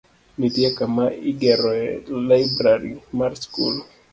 [0.39, 1.85] Nitie kama igeroe
[2.27, 3.75] laibrari mar skul.